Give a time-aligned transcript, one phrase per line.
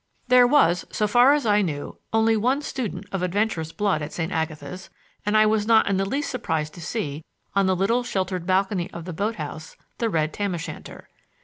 [0.29, 4.31] There was, so far as I knew, only one student of adventurous blood at St.
[4.31, 4.89] Agatha's,
[5.27, 7.23] and I was not in the least surprised to see,
[7.55, 11.07] on the little sheltered balcony of the boat house, the red tam o' shanter.